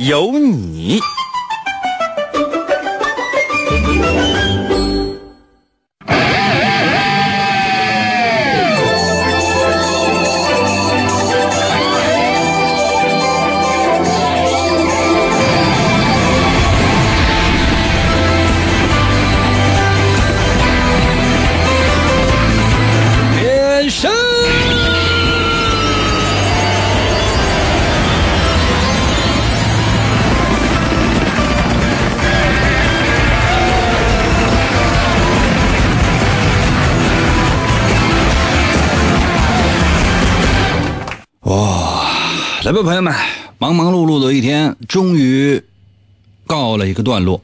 [0.00, 0.98] 有你。
[42.70, 43.12] 来吧，朋友们，
[43.58, 45.60] 忙忙碌碌的一天终于
[46.46, 47.42] 告了一个段落。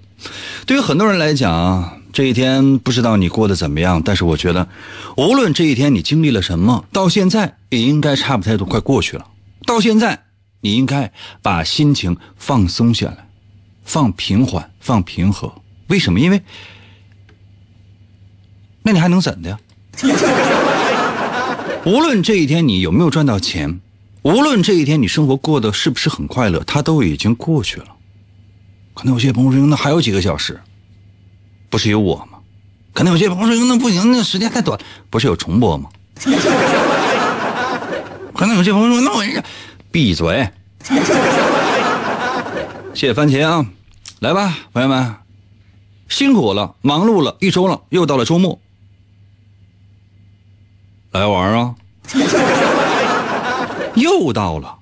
[0.67, 4.69] 对于很多人来讲，这一天不知道你过得怎么样，但是我觉得，
[5.17, 9.27] 无论这一天你经历了什么，到现在也应该差不太多快过去了。
[9.65, 10.27] 到现在，
[10.61, 13.27] 你应该把心情放松下来，
[13.85, 15.53] 放平缓，放平和。
[15.89, 16.21] 为什么？
[16.21, 16.41] 因为，
[18.85, 19.59] 那你还能怎的呀？
[21.85, 23.81] 无论这一天你有没有赚到钱，
[24.27, 27.87] 无论这一天你生活过得是不是很快乐，它都已经过去了。
[28.93, 30.61] 可能有些朋友说，那还有几个小时，
[31.71, 32.39] 不是有我吗？
[32.93, 34.77] 可能有些朋友说，那不行，那时间太短，
[35.11, 35.89] 不是有重播吗？
[38.35, 39.23] 可能有些朋友说，那我
[39.93, 40.51] 闭嘴。
[42.95, 43.65] 谢谢番茄啊，
[44.19, 45.15] 来吧，朋友们，
[46.09, 48.59] 辛苦了，忙碌了一周了，又到了周末，
[51.13, 51.77] 来玩啊！
[53.97, 54.79] 又到了，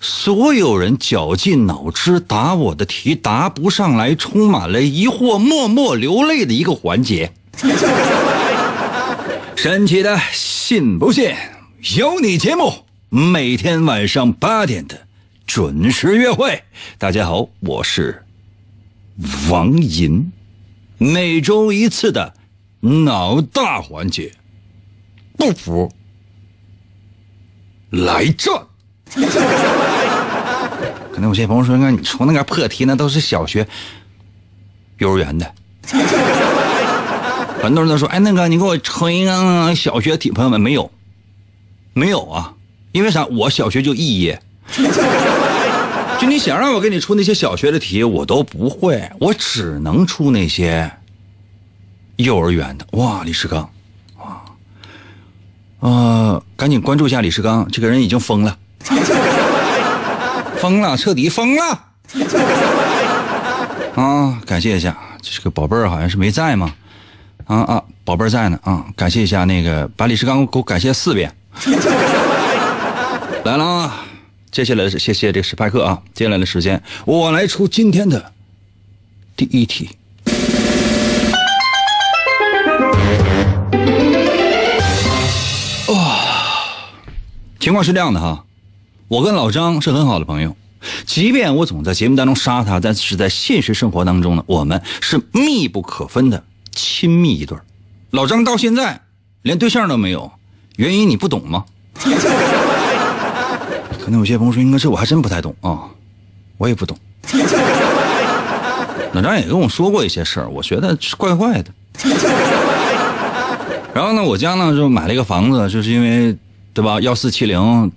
[0.00, 7.32] 所有人绞尽脑汁答我的题，答不上来，充满了疑惑，默默流泪的一个环节。
[9.56, 11.34] 神奇的，信不信
[11.96, 12.72] 有你节目，
[13.08, 15.06] 每天晚上八点的
[15.46, 16.62] 准时约会。
[16.98, 18.24] 大家好，我是
[19.50, 20.30] 王银，
[20.96, 22.32] 每周一次的
[22.80, 24.32] 脑大环节，
[25.36, 25.92] 不服
[27.90, 28.54] 来战。
[31.12, 33.66] 可能有些朋友说：“那你出那个破题，那都是小学、
[34.98, 35.52] 幼儿园的。
[37.60, 40.90] ”很多人都说：“哎，那个你给我出一个小学题。”朋友们，没有，
[41.92, 42.54] 没有啊，
[42.92, 43.26] 因为啥？
[43.26, 44.40] 我小学就肄业，
[46.18, 50.90] 就你想让我给你出那些小学的题，我都不会，我只能出那些
[52.16, 52.86] 幼儿园的。
[52.92, 53.68] 哇，李世刚，
[55.80, 58.56] 呃，赶紧关注一下李世刚，这个人已经疯了，
[60.58, 61.84] 疯了，彻底疯了。
[63.94, 66.72] 啊，感谢一下，这个宝贝儿好像是没在吗？
[67.46, 68.84] 啊啊，宝贝儿在呢啊！
[68.94, 71.34] 感谢一下那个，把李世刚给我感谢四遍。
[73.44, 74.04] 来了啊！
[74.50, 76.00] 接下来是谢谢这个史派克啊！
[76.14, 78.32] 接下来的时间，我来出今天的
[79.36, 79.90] 第一题。
[87.60, 88.44] 情况是这样的哈，
[89.06, 90.56] 我跟老张是很好的朋友，
[91.04, 97.62] 即便我总在节目当中杀他，但是在现实生活当中呢，我们是密不可分的亲密一对儿
[98.10, 99.02] 老张到现在
[99.42, 100.32] 连对象都没有，
[100.76, 101.66] 原因你不懂吗？
[104.02, 105.80] 可能有些朋友说，应该这我还真不太懂啊，
[106.56, 106.96] 我也不懂。
[109.12, 111.70] 老张也跟我说过一些事儿，我觉得怪怪的。
[113.92, 116.34] 然后呢，我家呢就买了一个房子，就是因为，
[116.72, 117.00] 对吧？
[117.00, 117.92] 幺四七零，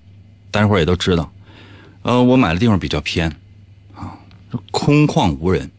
[0.52, 1.32] 待会儿也都知道。
[2.02, 3.30] 呃，我买的地方比较偏，
[3.96, 4.18] 啊，
[4.72, 5.72] 空旷无人。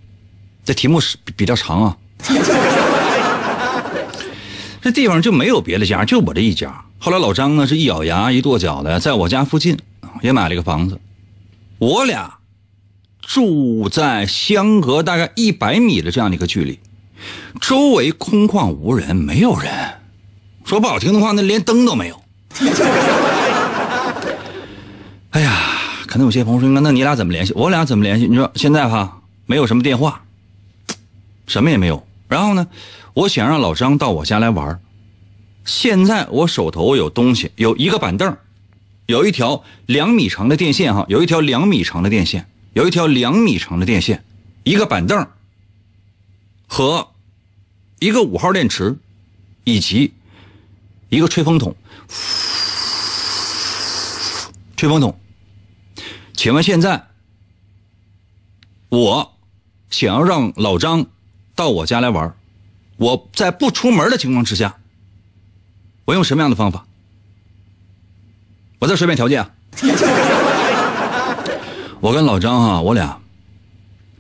[0.64, 1.96] 这题目是比较长啊。
[4.80, 6.84] 这地方就没有别的家，就我这一家。
[6.98, 9.78] 后来老张呢是一咬牙一跺脚的，在我家附近
[10.22, 11.00] 也买了一个房子。
[11.78, 12.38] 我俩
[13.20, 16.78] 住在相隔大概一百米的这样的一个距离，
[17.60, 19.70] 周围空旷无人，没有人。
[20.64, 22.23] 说不好听的话，那连灯都没有。
[25.30, 25.58] 哎呀，
[26.06, 27.52] 可能有些朋友说，那你俩怎么联系？
[27.54, 28.28] 我俩怎么联系？
[28.28, 30.22] 你说现在哈没有什么电话，
[31.46, 32.06] 什么也没有。
[32.28, 32.68] 然后呢，
[33.12, 34.80] 我想让老张到我家来玩。
[35.64, 38.36] 现在我手头有东西，有一个板凳，
[39.06, 44.24] 有一条两米长的电线哈，有一条两米长的电线，有一条两米长的电线，
[44.62, 45.26] 一个板凳
[46.68, 47.08] 和
[47.98, 48.96] 一个五号电池，
[49.64, 50.12] 以及
[51.08, 51.74] 一个吹风筒。
[54.84, 55.18] 吹风筒，
[56.34, 57.06] 请问现在
[58.90, 59.32] 我
[59.88, 61.06] 想要让老张
[61.54, 62.36] 到我家来玩，
[62.98, 64.76] 我在不出门的情况之下，
[66.04, 66.84] 我用什么样的方法？
[68.78, 69.50] 我再说一遍条件啊。
[72.00, 73.18] 我跟老张啊，我俩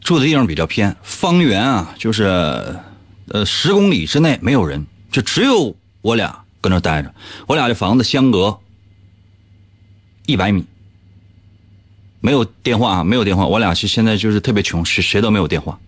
[0.00, 2.24] 住的地方比较偏，方圆啊就是
[3.28, 7.14] 呃十公里之内没有人，就只有我俩搁那待着。
[7.48, 8.58] 我俩这房子相隔
[10.26, 10.64] 一百米，
[12.20, 13.46] 没有电话啊，没有电话。
[13.46, 15.78] 我俩是现在就是特别穷，谁谁都没有电话。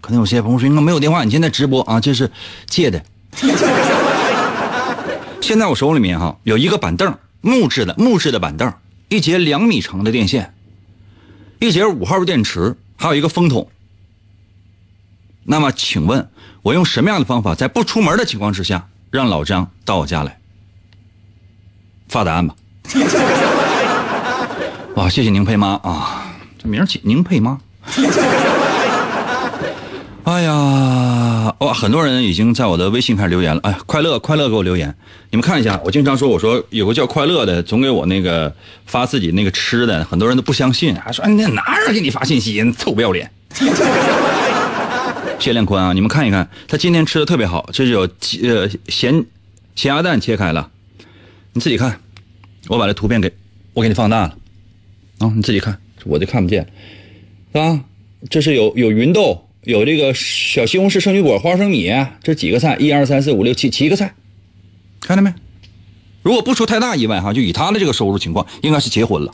[0.00, 2.30] 可能有些朋友说，那没有电话，你现在直播啊，这是
[2.66, 3.04] 借的。
[5.40, 8.72] 现在我手里面哈有一个板凳，木质的木质的板凳，
[9.08, 10.54] 一节两米长的电线。
[11.60, 13.68] 一节五号电池，还有一个风筒。
[15.44, 16.28] 那么，请问
[16.62, 20.38] 我用什么样的方法，在不出门的情况之下，让老张到我家来？
[22.08, 22.56] 发答案吧。
[24.94, 27.58] 哇， 谢谢宁佩妈啊，这名起宁佩妈。
[30.24, 33.60] 哎呀，哇，很多人已经在我的微信开始留言了。
[33.64, 34.94] 哎，快乐快乐给我留言，
[35.30, 35.80] 你们看一下。
[35.84, 38.54] 我经常说，我说有个叫快乐的，总给我那个
[38.86, 42.72] 发自己那个吃的，很多人都不相信，还说哎，那哪人给你发信息？
[42.78, 43.30] 臭不要脸。
[45.40, 48.02] 谢亮坤啊，你们看一看，他今天吃的特别好，这是有
[48.44, 49.24] 呃咸
[49.74, 50.68] 咸鸭蛋切开了，
[51.52, 51.98] 你自己看，
[52.72, 53.30] 我把这图片给
[53.74, 54.34] 我给你放大了，
[55.18, 56.66] 啊，你自己看，我就看不见，
[57.52, 57.84] 啊，
[58.30, 59.46] 这是有有芸豆。
[59.64, 61.92] 有这个小西红柿、圣女果、花生米，
[62.22, 64.14] 这几个菜，一二三四五六七七个菜，
[65.00, 65.32] 看到没？
[66.22, 69.32] 如果不出太大意外哈，就以他的这个收入情况，应该是结婚了。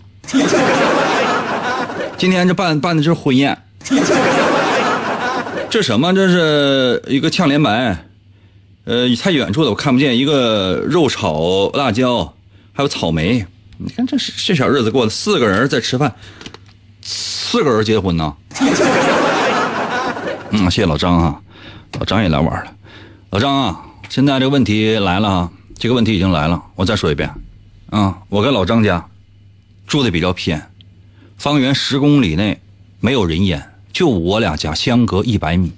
[2.19, 3.57] 今天这办办的是婚宴，
[5.71, 6.13] 这什么？
[6.13, 8.05] 这是一个炝莲白，
[8.85, 10.19] 呃，太远处的我看不见。
[10.19, 12.35] 一个肉炒辣椒，
[12.79, 13.45] 还有草莓。
[13.77, 16.15] 你看这这小日子过的，四个人在吃饭，
[17.03, 18.37] 四个人结婚呢。
[20.51, 21.41] 嗯，谢谢老张啊，
[21.99, 22.73] 老张也来玩了。
[23.31, 26.63] 老张啊，现在这个问题来了啊，这个问题已经来了。
[26.77, 27.29] 我再说一遍，
[27.91, 29.05] 啊，我跟老张家
[29.89, 30.71] 住的比较偏，
[31.37, 32.61] 方圆十公里内
[33.01, 35.73] 没有人烟，就我俩家相隔一百米。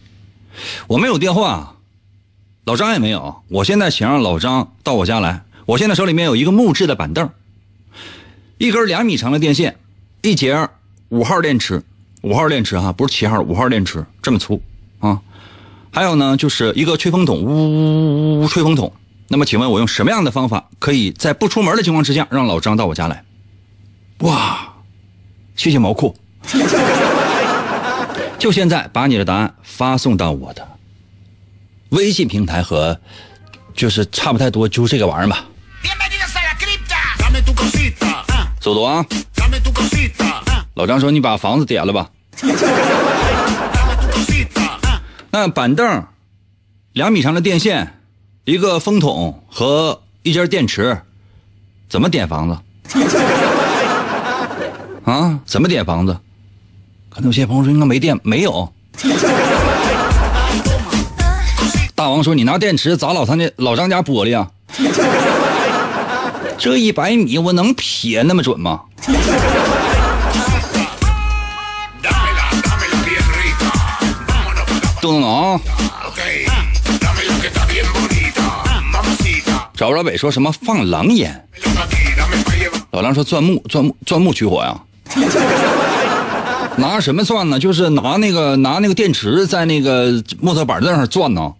[0.86, 1.76] 我没有电话，
[2.64, 3.42] 老张也没有。
[3.48, 7.30] 我现在想让老张到我家来，我现在手里面有一个木质的板凳，
[8.58, 9.76] 一根两米长的电线，
[10.20, 10.68] 一节
[11.10, 11.80] 五号电池。
[12.22, 14.60] 五号电池哈，不是七号，五号电池这么粗
[14.98, 15.22] 啊！
[15.92, 18.92] 还有呢，就是一个吹风筒，呜呜呜吹风筒。
[19.28, 23.24] 那么，请问我用什么样的方法，可以在不出门的情况之下，让老张到我家来？
[24.18, 24.74] 哇！
[25.54, 26.16] 谢谢毛裤。
[28.40, 30.66] 就现在把你的答案发送到我的
[31.90, 32.98] 微信平台和，
[33.72, 35.46] 就是差不太多，就这个玩意儿吧。
[38.60, 39.04] 走走啊！
[40.74, 42.10] 老张说：“你把房子点了吧。”
[45.30, 46.04] 那板凳、
[46.92, 48.00] 两米长的电线、
[48.44, 51.00] 一个风筒和一节电池，
[51.88, 52.58] 怎么点房子？
[55.04, 55.40] 啊？
[55.46, 56.18] 怎么点房子？
[57.08, 58.72] 可能有些朋友说应该没电，没有。
[61.94, 64.50] 大王说：“你拿电池砸老张家老张家玻璃啊？”
[66.60, 68.82] 这一百米我能撇那么准吗？
[75.00, 75.58] 动动脑。
[79.74, 81.48] 找不着北说什么放狼烟？
[82.90, 84.78] 老梁说钻木钻木钻木取火呀？
[86.76, 87.58] 拿什么钻呢？
[87.58, 91.50] 就是拿那个拿那个电池在那个木头板凳上钻呢。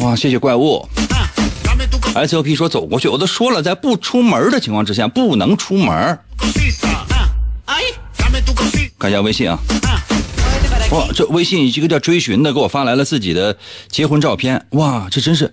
[0.00, 0.88] 哇，谢谢怪物。
[2.16, 6.18] S O P 说走过去，我都说了，在不出门的情况之下不能出门。
[8.98, 9.58] 看一下微信啊。
[10.90, 13.56] 哇，这微信一个叫追寻的给我发来了自己的
[13.88, 14.66] 结婚照片。
[14.70, 15.52] 哇，这真是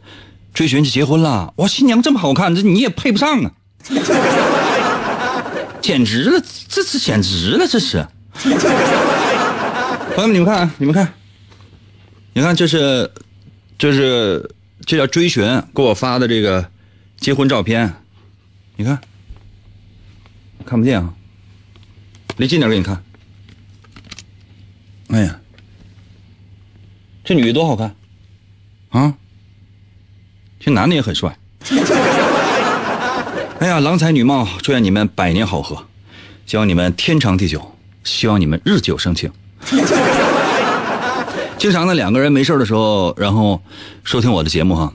[0.53, 1.53] 追寻就结婚了。
[1.57, 3.51] 哇，新娘这么好看，这你也配不上啊！
[5.81, 8.07] 简直了，这是简直了，这是。
[10.15, 11.13] 朋友们，你们看，你们看，
[12.33, 13.11] 你看，这是，
[13.77, 14.49] 这是，
[14.85, 16.69] 这叫追寻给我发的这个
[17.17, 17.93] 结婚照片。
[18.75, 18.99] 你看，
[20.65, 21.13] 看不见啊？
[22.37, 23.03] 离近点给你看。
[25.09, 25.39] 哎呀，
[27.23, 27.95] 这女的多好看，
[28.89, 29.13] 啊！
[30.59, 31.37] 这男的也很帅。
[33.59, 35.85] 哎呀，郎才女貌，祝愿你们百年好合。
[36.47, 39.31] 希望你们天长地久，希望你们日久生情。
[41.63, 43.61] 经常呢，两个人没事的时候，然后
[44.03, 44.91] 收听我的节目哈，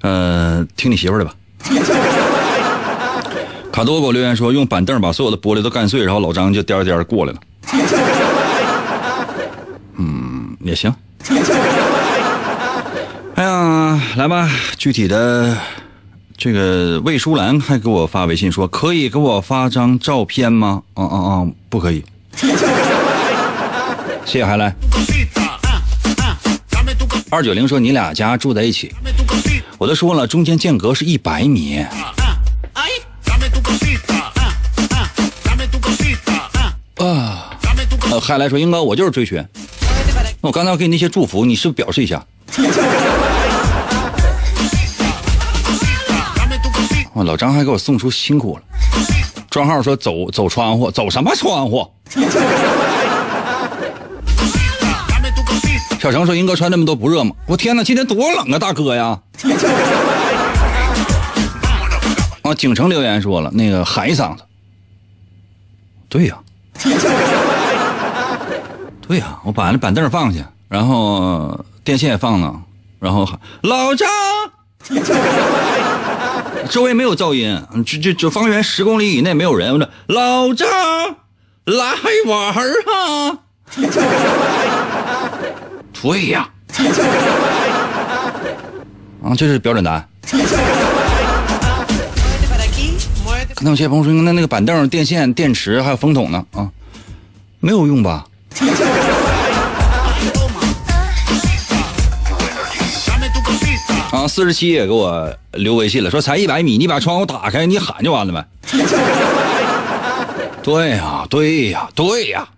[0.00, 1.34] 呃，听你媳妇儿的吧。
[3.70, 7.40] 卡多给我留言说，用板凳把所有的玻璃都干碎，然后老张就颠颠过来了。
[9.98, 10.90] 嗯，也行。
[13.36, 14.48] 哎呀，来吧，
[14.78, 15.54] 具体的，
[16.38, 20.82] 这个魏淑兰还给我发微信说，可以给我发张照片吗？
[20.94, 22.02] 啊啊啊，不可以。
[24.24, 24.74] 谢谢海来。
[27.30, 28.90] 二九零说你俩家住在一起，
[29.76, 31.84] 我都说了，中间间隔是一百米。
[36.96, 37.50] 啊，
[38.10, 39.44] 呃，海来说英哥，我就是追寻。
[40.40, 42.24] 那我刚才给你那些祝福，你是不是表示一下？
[47.12, 48.62] 哦，老张还给我送出辛苦了。
[49.50, 51.86] 庄浩说走走窗户，走什么窗户？
[56.10, 57.34] 小程说英哥穿那么多不热吗？
[57.46, 59.20] 我天哪，今天多冷啊，大哥呀！
[62.42, 64.42] 啊，景城留言说了，那个喊一嗓子。
[66.08, 66.38] 对呀，
[69.06, 72.58] 对呀，我把那板凳放下，然后电线也放了，
[72.98, 74.08] 然后喊老张。
[76.70, 79.74] 周围没有噪音，就就就方圆十公里以内没有人。
[79.74, 80.66] 我说老张
[81.66, 81.92] 来
[82.26, 83.40] 玩儿啊！
[86.00, 86.48] 对呀，
[89.22, 90.08] 啊，这是标准答案。
[93.54, 96.70] 可能有些朋友说，那那个板凳、电线、电池还有风筒呢啊，
[97.58, 98.24] 没有用吧？
[104.12, 108.46] 啊，四十七也给我留微信了，说才一百米，你把窗户打开，你喊就完了呗。
[110.62, 112.48] 对呀，对呀，对呀。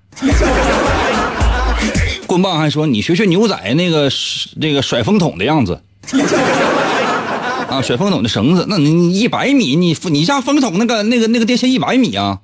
[2.30, 4.08] 棍棒还说你学学牛仔那个
[4.54, 5.82] 那个甩风筒的样子。
[7.68, 12.38] 啊，甩风筒的绳子，那你一百米，你你家风筒那个那个那个电线一百米啊？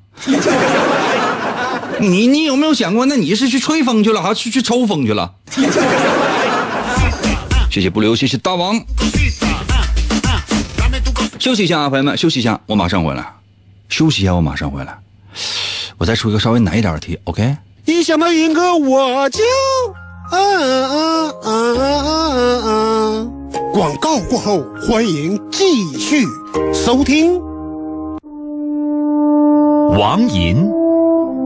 [2.01, 5.35] 你你有没有想过，那你是去吹风去了，还是去抽风去了？
[7.71, 8.83] 谢谢不留，谢谢大王。
[11.39, 13.25] 休息一下啊，朋友们，休息一下，我马上回来。
[13.89, 14.99] 休息一下，我马上回来。
[15.97, 17.57] 我再出一个稍微难一点的题，OK？
[17.87, 19.45] 一想到云哥，我就
[20.33, 23.27] 啊啊啊啊啊！
[23.73, 25.65] 广告过后，欢迎继
[25.97, 26.25] 续
[26.75, 27.41] 收听。
[29.97, 30.69] 王银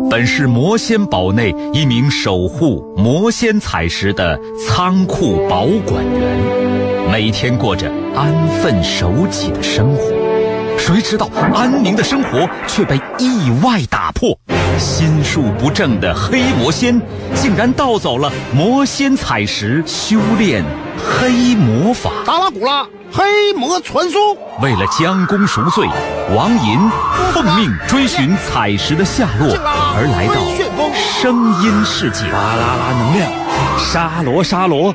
[0.09, 10.20] 本是魔仙堡内一名守护魔仙彩石的仓库保管员，每天过着安分守己的生活。
[10.81, 14.37] 谁知道安宁的生活却被意外打破，
[14.79, 16.99] 心术不正的黑魔仙
[17.35, 20.65] 竟然盗走了魔仙彩石，修炼
[20.99, 22.11] 黑魔法。
[22.25, 22.83] 达拉古拉
[23.13, 25.87] 黑魔传说，为了将功赎罪，
[26.35, 26.91] 王银
[27.35, 29.55] 奉命追寻彩石的下落，
[29.95, 30.41] 而来到
[31.21, 32.25] 声音世界。
[32.33, 33.31] 巴啦啦能量，
[33.79, 34.95] 沙罗沙罗，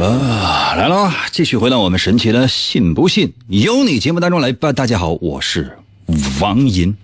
[0.00, 4.72] 啊，来了，继续回到我们神奇的“信不信由你”节目当中来吧。
[4.72, 5.76] 大家好，我是
[6.40, 6.96] 王银。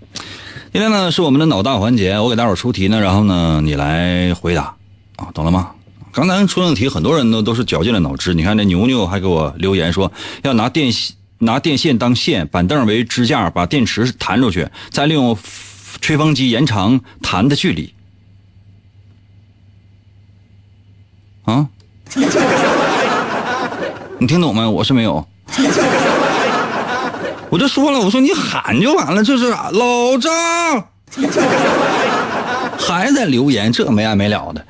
[0.73, 4.75] 今天呢是我们的脑大环节，我给大伙出题呢，然后呢你来回答
[5.17, 5.73] 啊，懂了吗？
[6.11, 8.33] 刚才出的题，很多人呢都是绞尽了脑汁。
[8.33, 10.11] 你看这牛牛还给我留言说，
[10.43, 10.91] 要拿电
[11.41, 15.37] 拿电线当线，板凳为支架，把电池弹出去，再利用
[16.01, 17.93] 吹风机延长弹的距离。
[21.45, 21.69] 啊？
[24.19, 24.67] 你听懂没？
[24.67, 25.27] 我是没有。
[27.51, 30.33] 我就说了，我说你喊就完了，这是老张，
[32.79, 34.65] 还在留言，这没完没了的。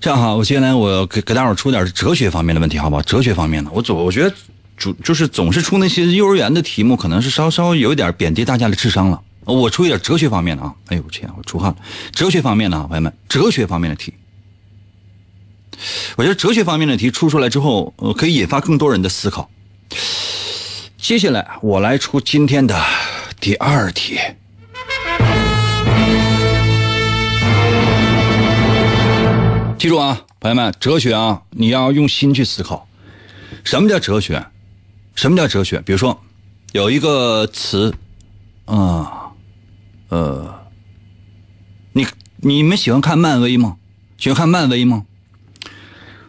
[0.00, 3.02] 这样哈，我接下来我给给大伙出点哲学方面的问题，好不好？
[3.02, 4.34] 哲学方面的，我总我觉得
[4.76, 9.20] 主就是总是出那些幼儿园的题目，可能是稍稍有一点贬低大家的智商了。
[9.44, 10.72] 我出一点哲学方面的啊！
[10.88, 11.76] 哎呦我天，我出汗了。
[12.12, 14.14] 哲学方面的啊，朋友们，哲学方面的题。
[16.16, 19.50] 我觉得哲学方面的题出出来之后可以引发更多人的思考。
[20.98, 22.80] 接下来我来出今天的
[23.40, 24.18] 第二题。
[29.78, 32.86] 记住啊朋友们哲学啊你要用心去思考。
[33.64, 34.46] 什么叫哲学？
[35.16, 35.80] 什么叫哲学？
[35.80, 36.20] 比如说
[36.70, 37.92] 有一个词
[38.64, 39.32] 啊
[40.08, 40.54] 呃
[41.92, 43.76] 你你们喜欢看漫威吗？
[44.18, 45.04] 喜欢看漫威吗？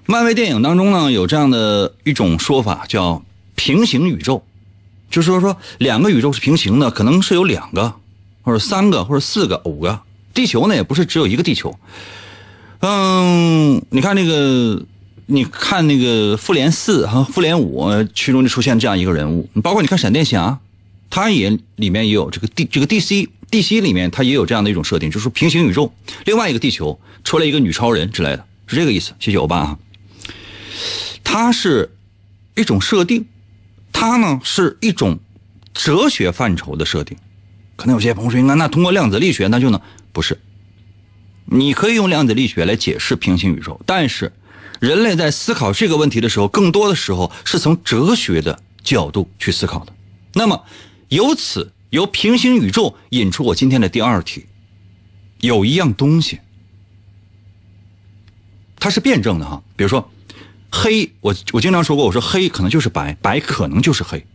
[0.05, 3.24] 漫威电影当中呢，有这样的一种说法，叫
[3.55, 4.43] 平行宇宙，
[5.10, 7.93] 就是说说两个宇宙是平行的，可能是有两个，
[8.41, 10.01] 或者三个，或者四个、五个。
[10.33, 11.77] 地球呢，也不是只有一个地球。
[12.81, 14.83] 嗯，你看那个，
[15.27, 19.48] 你看那个复联四和复联五，其中就出现这样一个人物。
[19.62, 20.60] 包括你看闪电侠，
[21.10, 25.93] 他也里面也有这个 D 这个 DC DC 里面，他也有这样的一种设定，就是平行宇宙，
[26.25, 29.13] 另外一个地球出来一个女超人之类的，是这个意思。
[29.19, 29.77] 谢谢欧巴啊。
[31.24, 31.96] 它是
[32.56, 33.25] 一种设定，
[33.92, 35.20] 它呢是一种
[35.74, 37.18] 哲学范畴的设定。
[37.75, 40.39] 可能有些朋友说，那那通过量子力学那就能不是？
[41.46, 44.32] 你可以用量子力学来解释平行宇宙，但是
[44.80, 49.94] 人类在思考这个问题的时候，更多的时候是从哲学的角度去思考的。
[50.34, 50.63] 那么
[51.10, 54.46] 由此由平行宇宙引出我今天的第二题，
[55.39, 56.39] 有一样东西，
[58.80, 60.10] 它是辩证的哈，比如说。
[60.75, 64.25] 黑，我我经常说过，我说黑可能就是白，白可能就是黑，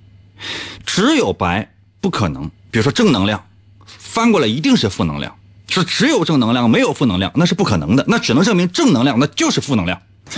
[0.87, 1.69] 只有白
[2.01, 2.49] 不可能。
[2.71, 3.45] 比如说正能量，
[3.85, 5.35] 翻过来一定是负能量，
[5.69, 10.01] 是只有正能量没有负能量，那是不可能的，那只能证明正能量那就是负能量。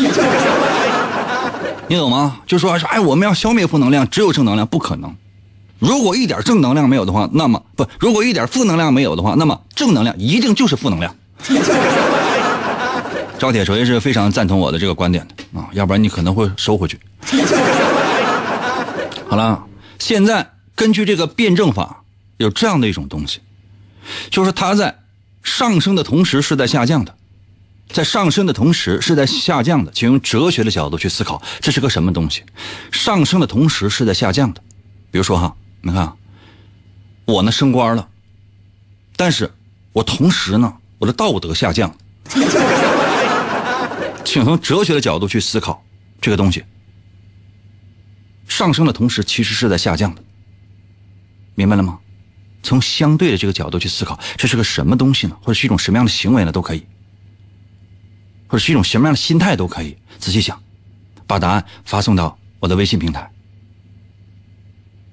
[1.87, 2.39] 你懂吗？
[2.47, 5.15] 就说说，哎，我们要消灭负能量，只有正能量不可能。
[5.79, 11.15] 如果一点正能量没有的话，那么不，如果一点负能量没有的话，那么正能量一定就是负能量。
[13.41, 17.01] 赵铁锤是非常赞同我的这个观点的啊，要不然你可能会收回去。
[19.27, 19.65] 好了，
[19.99, 22.03] 现在根据这个辩证法，
[22.37, 23.41] 有这样的一种东西，
[24.29, 24.95] 就是它在
[25.43, 27.15] 上升的同时是在下降的，
[27.91, 32.43] 在上升的同时是在下降的，请用哲学的角度去思考，这是个什么东西？
[32.93, 34.61] 上升的同时是在下降的，
[35.11, 36.13] 比如说哈，你看，
[37.25, 38.07] 我呢升官了，
[39.17, 39.51] 但是
[39.95, 41.91] 我同时呢，我的道德下降。
[44.25, 45.83] 请从哲学的角度去思考
[46.21, 46.65] 这个东西。
[48.49, 50.23] 上升的同时，其实是在下降的，
[51.55, 51.99] 明白了吗？
[52.63, 55.37] 从相对的这个角度去思考，这是个什么东西呢？
[55.41, 56.53] 或者是一种什么样的行为呢？
[56.53, 56.85] 都可以，
[58.47, 59.97] 或者是一种什么样的心态都可以。
[60.19, 60.61] 仔细想，
[61.27, 63.31] 把答案发送到我的微信平台。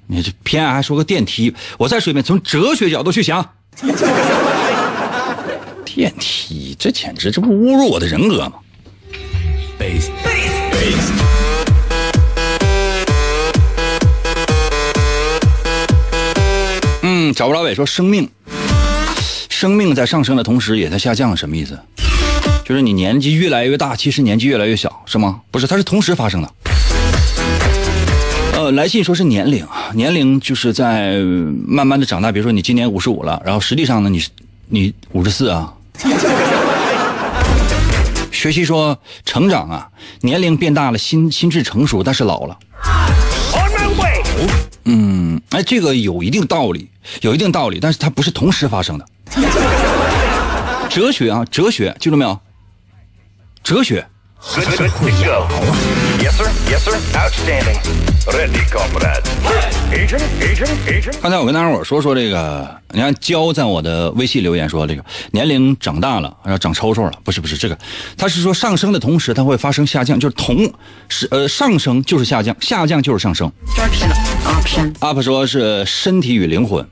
[0.07, 3.53] 你这偏爱还说个电梯，我再说一遍，从哲学角度去想。
[5.85, 8.59] 电梯，这简直这不侮辱我的人格吗？
[17.33, 18.29] 找不着尾说生命，
[19.49, 21.79] 生命在上升的同时也在下降，什么意思？
[22.65, 25.39] 就是你年纪越来越大，其实年纪越来越小，是吗？
[25.51, 26.53] 不是，它是同时发生的。
[28.53, 31.19] 呃，来信说是年龄，年龄就是在
[31.65, 32.31] 慢慢的长大。
[32.31, 34.21] 比如说你今年五十五了，然后实际上呢，你
[34.67, 35.73] 你五十四啊。
[38.31, 39.87] 学习说成长啊，
[40.21, 42.57] 年龄变大了，心心智成熟，但是老了。
[44.89, 46.89] 嗯，哎，这个有一定道理，
[47.21, 49.05] 有一定道理，但是它不是同时发生的。
[50.89, 52.39] 哲学啊，哲学，记住没有？
[53.61, 54.07] 哲学。
[56.37, 56.45] 刚
[61.31, 67.75] 才我跟大伙说说这个，你看娇在我的微信留言说这个年龄长大了要长抽抽了，不是不是这个，
[68.15, 70.71] 他是说上升的同时它会发生下降，就是同
[71.09, 73.51] 是呃上升就是下降，下降就是上升。
[74.99, 76.87] up 说是身体与灵魂，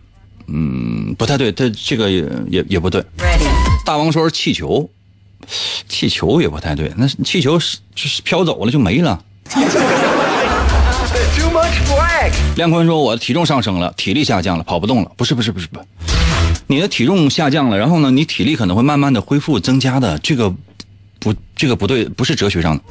[0.48, 3.06] 嗯不太对，他这个也也也不对。
[3.86, 4.90] 大王说是气球。
[5.88, 9.24] 气球也不太对，那气球是就是飘走了就没了。
[12.56, 15.80] 亮坤说：“我的体重上升了，体力下降了，跑不动了。”不是不是不是不，
[16.68, 20.18] 你的体重下降了，然后呢，你体力可能会慢慢的恢复增加的。
[20.20, 20.50] 这个
[21.20, 22.84] 不，这个不对，不是哲学上的。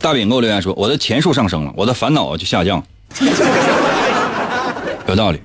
[0.00, 2.82] 大饼给我留言说：“我的钱数上升了，我的烦恼就下降。”
[5.06, 5.40] 有道理。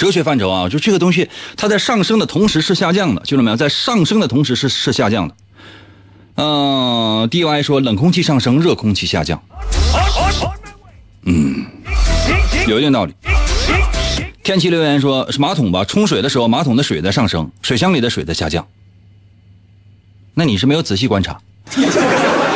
[0.00, 3.56] 哲学范畴啊，就这个东西，它在上升的同时是下降的，记住没有？
[3.58, 5.34] 在上升的同时是是下降的。
[6.36, 9.42] 嗯，D Y 说冷空气上升，热空气下降。
[11.26, 11.66] 嗯，
[12.66, 13.12] 有一定道理。
[14.42, 18.66] 天气留言说是马桶吧，冲水的时候马桶的水在上升，水箱里的水在下降。
[20.32, 21.38] 那你是没有仔细观察。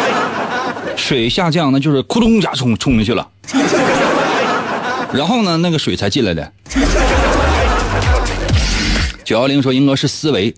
[0.97, 3.29] 水下降那就是咕咚一下冲冲进去了，
[5.13, 6.51] 然后呢，那个水才进来的。
[9.25, 10.55] 九幺零说英哥是思维，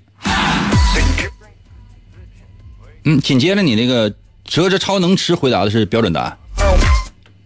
[3.04, 4.12] 嗯，紧接着你那个
[4.44, 6.36] 折折超能吃回答的是标准答案，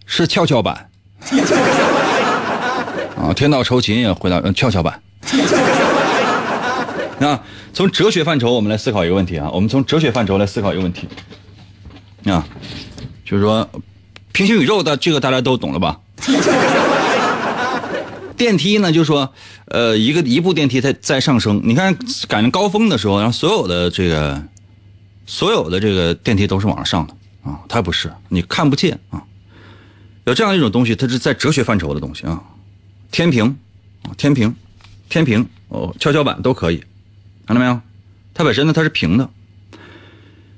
[0.07, 0.89] 是跷跷板。
[3.15, 4.99] 啊，天道酬勤也回答跷跷板。
[7.19, 7.39] 那
[7.71, 9.47] 从哲学范畴，我们来思考一个问题啊。
[9.51, 11.07] 我们从哲学范畴来思考一个问题
[12.25, 12.43] 啊，
[13.23, 13.69] 就是说，
[14.31, 15.99] 平行宇宙的这个大家都懂了吧？
[18.41, 19.31] 电梯呢，就说，
[19.65, 21.95] 呃，一个一部电梯在在上升，你看
[22.27, 24.43] 赶上高峰的时候，然后所有的这个
[25.27, 29.21] 所有的这个电梯都是往上上的啊，它不是，你看不见啊。
[30.23, 32.41] 有这样一种东西，它是在哲学范畴的东西啊，
[33.11, 33.55] 天平，
[34.17, 34.55] 天平，
[35.07, 36.77] 天平哦，跷跷板都可以。
[37.45, 37.79] 看到没有？
[38.33, 39.29] 它本身呢，它是平的。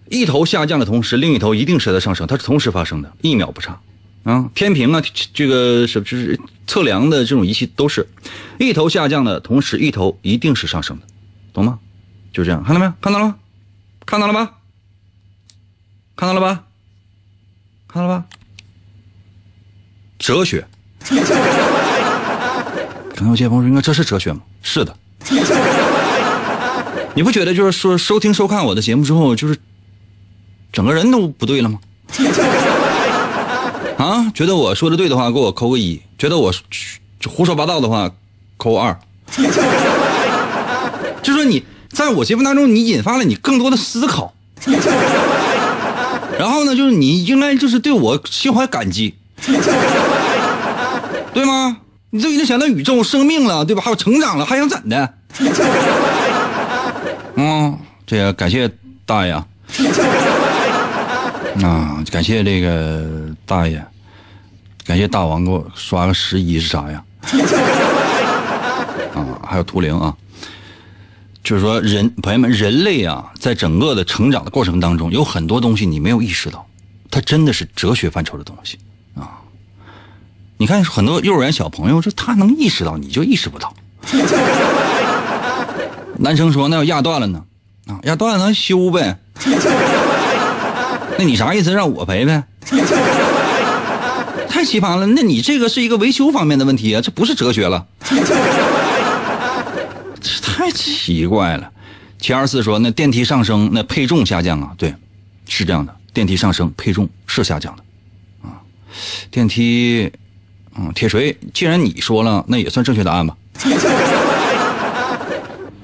[0.08, 3.82] 一头下降的同时，另一头一定是在上升，它是同时发生的，一秒不差。
[4.24, 5.02] 啊，天平啊，
[5.34, 8.08] 这个是就是测量的这种仪器都是，
[8.58, 11.08] 一头下降的同时，一头一定是上升的，
[11.52, 11.80] 懂吗？
[12.32, 12.94] 就这样，看到没有？
[13.02, 13.36] 看到了吗？
[14.06, 14.54] 看到了吧？
[16.16, 16.64] 看到了吧？
[17.88, 18.26] 看到了吧？
[20.18, 20.66] 哲学。
[23.16, 24.98] 可能有些朋友说：“应该这是哲学吗？”是的。
[27.14, 29.58] 你不觉得就是说收听收看我的节目之后，就是
[30.72, 31.80] 整个人都不对了吗？
[34.04, 36.54] 啊，觉得我说的对的话，给我扣个一；觉得我
[37.26, 38.12] 胡说八道的话，
[38.58, 39.00] 扣二。
[41.24, 44.34] 就说你在我节目当中，你引发了你更多的思考，
[46.38, 49.16] 然后呢，就是你应该就是对我心怀感激，
[51.34, 51.78] 对吗？
[52.10, 53.82] 你都已经想到宇宙生命了，对吧？
[53.82, 55.14] 还有成长了，还想怎的？
[57.36, 58.70] 嗯，这个感谢
[59.06, 59.46] 大爷啊，
[61.64, 63.06] 啊，感谢这个
[63.46, 63.82] 大爷，
[64.86, 67.04] 感谢大王给我刷个十一是啥呀？
[69.16, 70.14] 啊，还有图灵啊，
[71.44, 76.68] 就是说人朋友们，人类啊，在整个的成长的过程当中，有很多东西你没有意识到，
[77.10, 78.78] 它真的是哲学范畴的东西
[79.16, 79.40] 啊。
[80.58, 83.74] 你看很多幼儿园小朋友，就他能意识到，你就意识不到。
[86.20, 87.44] 男生说：“那要压断了呢？
[87.88, 89.18] 啊，压断了能修呗？
[91.18, 91.72] 那你啥意思？
[91.72, 92.44] 让我赔呗？
[94.54, 95.08] 太奇葩了！
[95.08, 97.84] 那你这个是一个维修方面的问题啊，这不是哲学了。
[100.22, 101.72] 这太奇怪了。”
[102.22, 104.72] 七二四说：“那电梯上升，那配重下降啊？
[104.78, 104.94] 对，
[105.48, 107.84] 是这样的，电梯上升，配重是下降的。
[108.44, 108.62] 啊，
[109.32, 110.12] 电梯，
[110.78, 113.36] 嗯，铁锤，既然你说了，那也算正确答案吧。”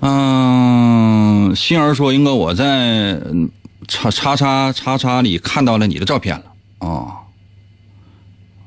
[0.01, 3.19] 嗯，欣儿说：“英哥，我在
[3.87, 6.43] 叉叉叉叉叉里看到了你的照片了。”
[6.85, 7.11] 哦，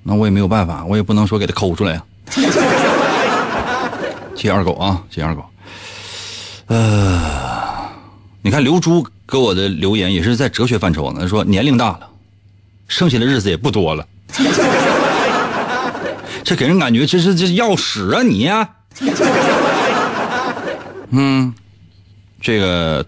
[0.02, 2.04] 那我也没有办法，我也不能说给他抠出来呀。
[4.34, 5.44] 接二狗啊，谢二狗。
[6.66, 7.88] 呃，
[8.42, 12.08] 你看刘珠给我的留言也是在哲学范畴呢，说年龄大了，
[12.88, 14.04] 剩下的日子也不多了。
[16.42, 18.50] 这给人感觉这是这是要屎啊你！
[21.10, 21.54] 嗯，
[22.40, 23.06] 这个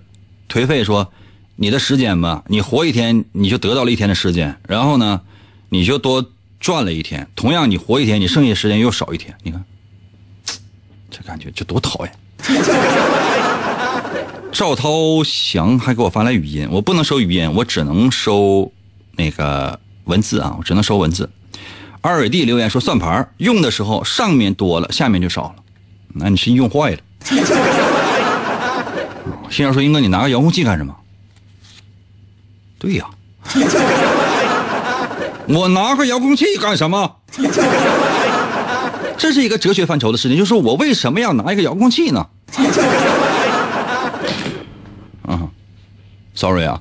[0.49, 1.11] 颓废说，
[1.57, 5.23] 你的时间吧，你活一天你就得到了一天的时间，然后呢，
[5.71, 6.25] 你就多
[6.65, 7.29] 赚了一天。
[7.37, 9.37] 同样，你活一天，你剩下时间又少一天。
[9.43, 9.63] 你看，
[11.11, 12.15] 这感觉这多讨厌。
[14.51, 18.73] 赵涛翔还给我发来语音，我不能收语音，我只能收
[19.13, 21.29] 那个文字啊，我只能收文字。
[22.01, 25.57] 二伟弟留言说，算盘用的时候上面多了，下面就少了，
[26.15, 26.99] 那你是用坏了。
[29.51, 30.97] 心儿说：“英哥，你拿个遥控器干什么？”
[32.81, 33.05] 对呀，
[35.49, 37.17] 我拿个遥控器干什么？
[39.17, 42.27] 这是一个哲学范畴的事情，就是我为什么要拿一个遥控器呢？
[45.23, 45.49] 啊
[46.35, 46.81] ，sorry 啊。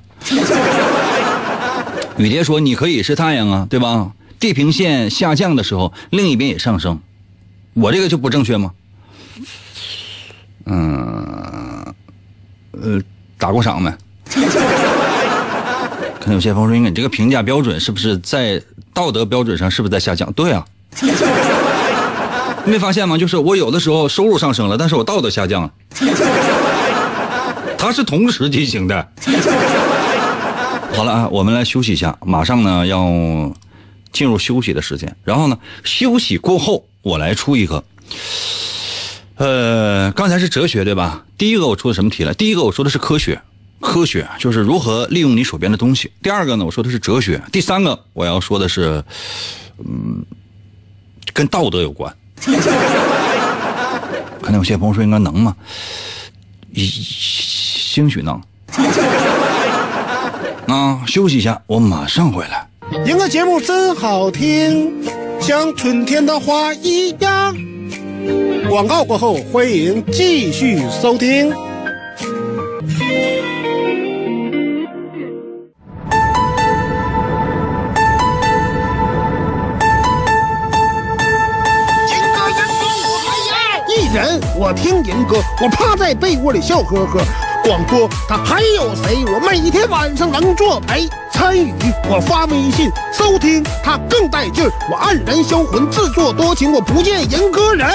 [2.18, 4.12] 雨蝶说：“你可以是太阳啊，对吧？
[4.40, 7.00] 地平线下降的时候，另一边也上升，
[7.74, 8.72] 我这个就不正确吗？”
[10.66, 11.94] 嗯，
[12.72, 13.02] 呃，
[13.38, 13.92] 打过赏没？
[16.24, 20.32] 可能有些朋友说，你这个评价标准是不是在道德标准上是不是在下降？
[20.32, 20.66] 对啊，
[22.64, 23.18] 没发现吗？
[23.18, 25.72] 就是我有的时候收入上升了，但是我道德下降了，
[27.78, 29.06] 它是同时进行的。
[30.96, 33.04] 好了啊，我们来休息一下，马上呢要
[34.14, 37.84] 进入休息的时间，然后呢休息过后我来出一个。
[39.36, 41.26] 呃，刚才是哲学对吧？
[41.38, 42.34] 第一个我出的什么题了？
[42.34, 43.42] 第一个我说的是科学，
[43.84, 49.04] 科学，就是如何利用你手边的东西；第二个呢，我说的是哲学；第三个，我要说的是，
[49.78, 50.24] 嗯，
[51.34, 52.16] 跟道德有关。
[54.42, 55.56] 可能有些朋友说应该能吗？
[56.74, 58.42] 兴许能。
[60.68, 62.68] 啊，休息一下，我马上回来。
[63.06, 65.04] 赢个节目真好听，
[65.42, 67.56] 像春天的花一样。
[68.70, 71.54] 广告过后，欢迎继续收听。
[84.14, 87.20] 人我听银歌，我趴在被窝里笑呵呵。
[87.64, 89.26] 广播他还有谁？
[89.26, 91.74] 我每天晚上能作陪参与，
[92.08, 94.72] 我发微信收听他更带劲儿。
[94.92, 97.90] 我黯然销魂，自作多情，我不见银歌人。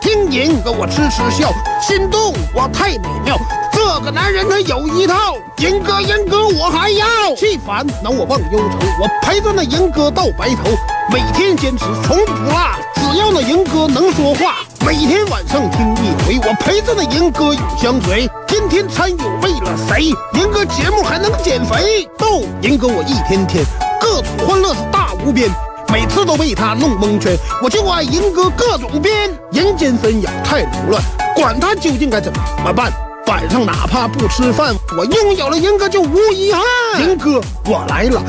[0.00, 3.36] 听银歌我痴痴笑，心动我太美妙。
[3.70, 7.06] 这个男人他有一套，银哥银哥我还要。
[7.36, 10.70] 气烦恼我忘忧愁，我陪着那银哥到白头，
[11.12, 12.58] 每天坚持从不落。
[12.94, 14.56] 只要那银哥能说话。
[14.84, 18.28] 每天晚上听一回，我陪着那银哥永相随。
[18.46, 20.12] 天天参与为了谁？
[20.34, 22.08] 银哥节目还能减肥？
[22.18, 23.64] 逗银哥我一天天
[24.00, 25.50] 各种欢乐是大无边，
[25.88, 27.36] 每次都被他弄蒙圈。
[27.62, 31.02] 我就爱银哥各种编，人间纷扰太凌乱，
[31.34, 32.92] 管他究竟该怎么办。
[33.26, 36.62] 晚上哪怕不吃饭，我拥有了银哥就无遗憾。
[37.00, 38.22] 银哥我来了，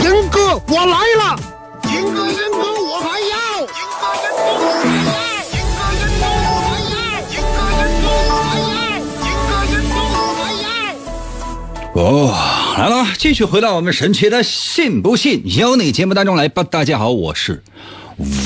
[0.00, 1.36] 银哥我来了，
[1.92, 4.00] 银哥银哥我还要，银哥
[9.68, 10.64] 银哥我还要。
[11.92, 12.32] 哦，
[12.78, 16.62] 来了，继续回到我们神奇的“信不信由你”节目当中来吧。
[16.64, 17.62] 大家好，我是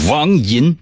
[0.09, 0.77] 王银。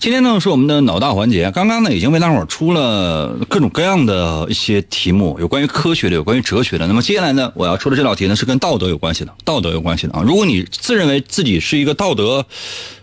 [0.00, 6.86] 今天呢是我们的脑大环节，刚刚呢已经为大伙出了各种各样的一些题目，有关于科学的，有关于哲学的。
[6.86, 10.22] 那么接下来呢，我要出的这道题呢是跟道德有关系的，道德有关系的啊。
[10.22, 12.46] 如果你自认为自己是一个道德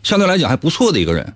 [0.04, 1.34] 相对来讲还不错的一个人。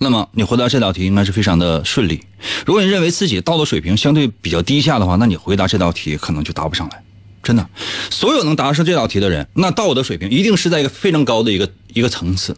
[0.00, 2.20] 那么你回答这道题应该是非常的顺利。
[2.64, 7.02] 如果你认为自己道德水平相对比较低下的话，那你回答这道题可能就答不上来。
[7.42, 7.68] 真的，
[8.08, 12.56] 所有能答上这道题的人，那道德水平一定是在一个非常高的一个一个层次，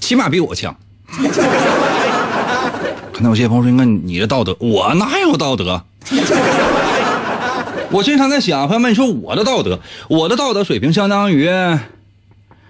[0.00, 0.74] 起码比我强。
[3.12, 5.82] 可能有些朋友说，应该你的道德，我哪有道德？
[7.90, 11.48] 我经常在想，朋友们，你说我的道德，我的道德水平相当于，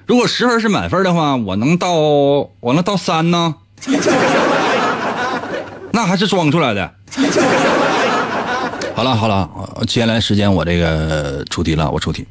[0.06, 3.56] 如果十分是满分的话，我能到我能到三呢？
[5.92, 6.92] 那还是装出来的。
[8.94, 9.48] 好了好了，
[9.86, 12.26] 接下来时间我这个出题了，我出题。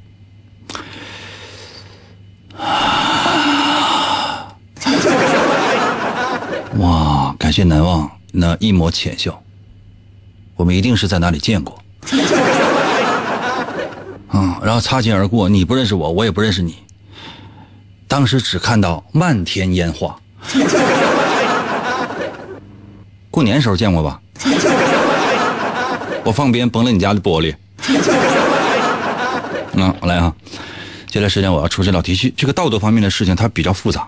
[6.79, 9.41] 哇，感谢难忘那一抹浅笑，
[10.55, 11.81] 我们一定是在哪里见过。
[14.33, 16.75] 嗯，然后擦肩而过，你不认识我，我也不认识你。
[18.07, 20.15] 当时只看到漫天烟花。
[23.31, 24.19] 过年时候见过吧？
[26.23, 27.55] 我放鞭崩了你家的玻璃。
[29.73, 30.33] 嗯，来啊！
[31.07, 34.07] 接下来时间我要出这道题，去这个道德方面的事情它比较复杂。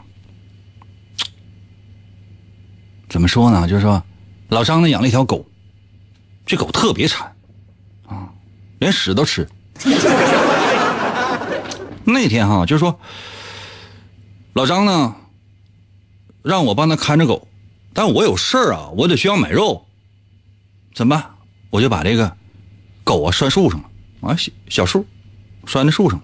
[3.09, 3.67] 怎么说呢？
[3.67, 4.01] 就是说，
[4.49, 5.45] 老张呢养了一条狗，
[6.45, 7.33] 这狗特别馋，
[8.05, 8.29] 啊，
[8.79, 9.47] 连屎都吃。
[12.03, 12.99] 那天哈，就是说，
[14.53, 15.15] 老张呢
[16.41, 17.47] 让我帮他看着狗。
[17.93, 19.87] 但我有事儿啊，我得需要买肉，
[20.93, 21.31] 怎么办？
[21.69, 22.37] 我就把这个
[23.03, 23.89] 狗啊拴树上了
[24.21, 25.05] 啊，小小树
[25.65, 26.21] 拴在树上，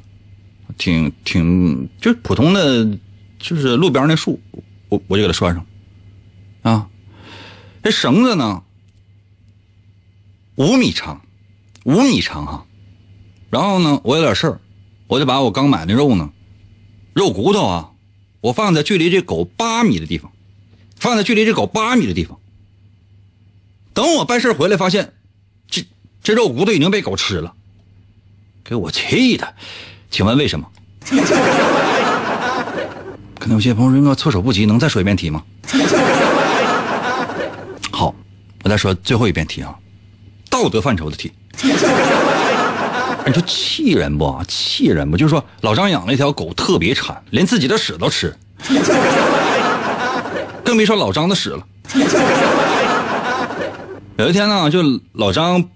[0.78, 2.86] 挺挺就普通的，
[3.40, 4.40] 就是路边那树，
[4.90, 5.66] 我我就给它拴上
[6.64, 6.90] 啊。
[7.84, 8.64] 这绳子呢
[10.56, 11.22] 五米长，
[11.84, 12.66] 五米长哈。
[13.50, 14.60] 然后呢，我有点事儿，
[15.08, 16.32] 我就把我刚买的肉呢，
[17.14, 17.92] 肉骨头啊，
[18.42, 20.32] 我放在距离这狗八米的地方。
[20.96, 22.40] 放在距离这狗八米的地方。
[23.94, 25.14] 等我办事回来，发现
[25.68, 25.86] 这
[26.24, 27.54] 这肉骨头已经被狗吃了，
[28.64, 29.54] 给我气的。
[30.10, 30.72] 请问为什么？
[33.38, 35.44] 可能有些朋友说措手不及，能再说一遍题吗？
[38.64, 39.76] 我再说最后一遍题啊，
[40.50, 41.32] 道德范畴的题。
[43.26, 44.42] 你说气人不？
[44.48, 45.18] 气人不？
[45.18, 48.36] 就是说老张养了一条狗，特别馋，连自己的屎都吃。
[50.64, 51.68] 更别说老张的屎了。
[54.18, 55.70] 有一天呢，就老张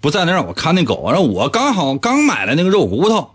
[0.00, 3.32] 不在那让我看那狗，然后我刚好刚买了那个肉骨头，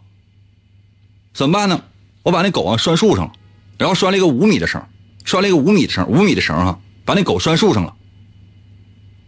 [1.33, 1.81] 怎么办呢？
[2.23, 3.31] 我把那狗啊拴树上了，
[3.77, 4.81] 然后拴了一个五米的绳，
[5.23, 7.93] 拴了一个五米的绳，五米的绳哈，把那狗拴树上了。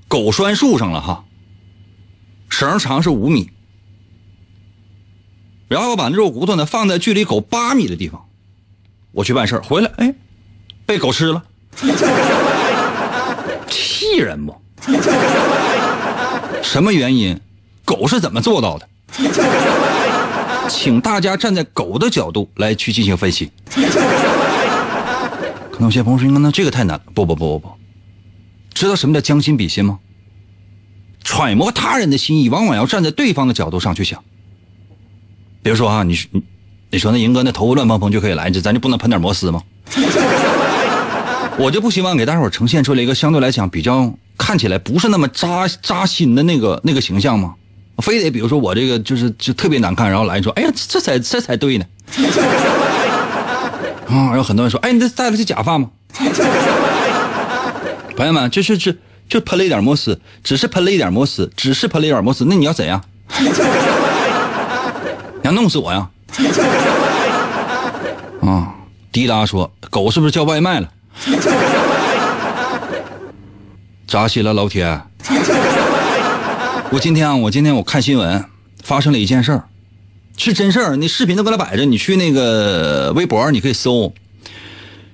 [0.08, 1.26] 狗拴树上了哈，
[2.50, 3.50] 绳长是五米，
[5.68, 8.26] 然后把那肉骨头呢放在距离狗八米的地方，
[9.12, 10.14] 我去办事回来，哎，
[10.86, 11.44] 被狗吃了，
[13.68, 14.56] 气人不？
[16.64, 17.40] 什么原因？
[17.84, 18.88] 狗是怎么做到的？
[20.70, 23.52] 请大家站在狗的角度来去进行分析。
[25.72, 27.78] 可能有些朋友说：“那这个太难。”不不不不不，
[28.80, 30.00] 知道什么叫将心比心吗？
[31.24, 34.24] 揣摩他人的心意，往往要站在对方的角度上去想。
[35.62, 36.44] 比如说啊，你你
[36.92, 39.62] 你说那银哥那头发乱蓬蓬就可以来，这咱就不能喷点摩丝吗？
[41.58, 47.56] 我就不希望给大伙呈现出来一个相对来讲比较看起来不是那么扎扎心的那个那个形象吗？
[47.98, 51.86] 非得比如说我这个就是就特别难看，然后来说，哎呀，这才这才对呢。
[54.08, 55.90] 啊，有很多人说，哎，你这戴的是假发吗？
[58.18, 58.96] 朋友们，就是这
[59.30, 63.00] 就喷了一点摩丝，只是喷了一点摩丝，只是喷了一点摩丝，那你要怎样？
[63.38, 63.46] 你
[65.44, 66.10] 要弄死我呀？
[68.42, 68.74] 啊，
[69.12, 70.90] 滴答说，狗是不是叫外卖了？
[74.08, 75.00] 扎心了，老铁。
[76.90, 78.44] 我今天啊，我今天我看新闻，
[78.82, 79.66] 发生了一件事儿，
[80.38, 80.96] 是真事儿。
[80.96, 84.12] 你视频都搁那摆着，你去那个微博，你可以搜。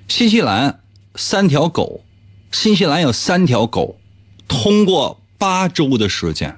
[0.08, 0.78] 新西兰
[1.16, 2.00] 三条狗，
[2.54, 3.98] 新西兰有三条狗，
[4.46, 6.56] 通过八周的时间，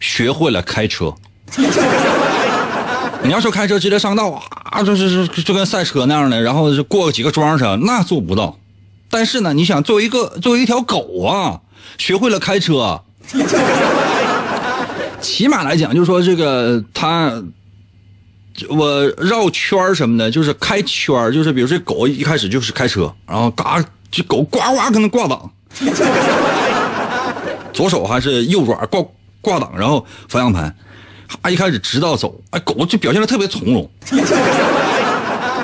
[0.00, 1.14] 学会了开车。
[3.22, 4.30] 你要说开车直接上道
[4.70, 8.58] 啊，就是是就跟赛车那样的，然后就过几个桩上，那做不到。
[9.10, 11.60] 但是呢，你想作为一个作为一条狗啊，
[11.98, 13.02] 学会了开车。
[15.20, 17.30] 起码来讲，就是说这个它，
[18.70, 25.50] 我绕圈什么的，就是开圈就是比如这狗一开始就是开车，然后嘎，这狗呱呱跟那挂档，
[27.72, 29.02] 左手还是右爪挂
[29.40, 30.76] 挂档，然后方向盘，
[31.40, 33.90] 啊一开始直道走，哎狗就表现的特别从容，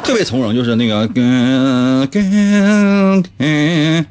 [0.03, 4.07] 特别从容，就是那个跟跟跟。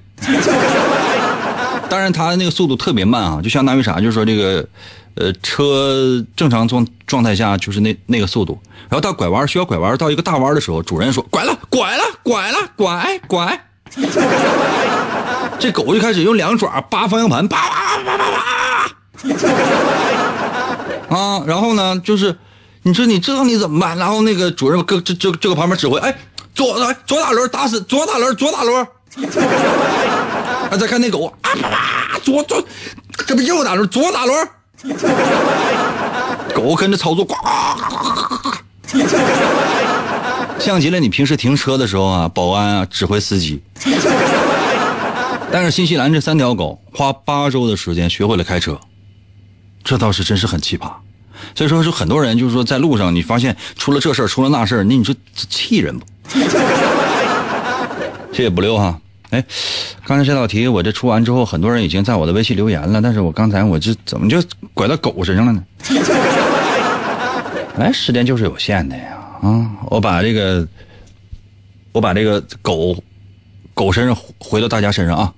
[1.89, 3.99] 当然，它那个速度特别慢啊，就相当于啥？
[3.99, 4.67] 就是说这个，
[5.15, 13.66] 呃，车正常状状态下就是那那个速度，然后到拐弯需要拐弯到一个大弯的时候，主人说拐了，拐了，拐了，拐拐，
[15.59, 18.25] 这狗就开始用两爪扒方向盘，扒扒扒扒
[21.09, 22.37] 扒，啊，然后呢，就是
[22.83, 23.97] 你说你知道你怎么办？
[23.97, 26.15] 然后那个主人搁这这这个旁边指挥，哎，
[26.53, 28.87] 左哎左打轮打死，左打轮左打轮。
[30.69, 30.77] 啊！
[30.77, 32.63] 再看那狗啊啪啪，左左，
[33.25, 34.47] 这不右打轮，左打轮，
[36.53, 37.41] 狗跟着操作，呱呱
[37.87, 38.51] 呱呱呱，
[40.59, 43.61] 像极了你平时停车的时候啊，保安啊指挥司机。
[45.51, 48.77] 但是新西兰这三条狗花八周的时间学会了开车，
[49.83, 50.91] 这倒是真是很奇葩。
[51.55, 56.05] 所以说，是很多人就是说在路上，你发现出了这事儿，出了那事儿，那你说气人不？
[58.33, 58.99] 谢谢不溜哈。
[59.29, 59.43] 哎，
[60.05, 63.01] 刚才这道题我这出完之后，很多人已经在我的微信留言了。
[63.01, 64.43] 但是我刚才我这怎么就
[64.73, 65.63] 拐到狗身上了呢？
[67.79, 69.16] 哎，时间就是有限的呀！
[69.41, 70.67] 啊，我把这个，
[71.91, 72.95] 我把这个狗，
[73.73, 75.33] 狗身上回到大家身上啊！